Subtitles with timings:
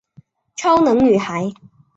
[0.55, 1.51] 超能女孩。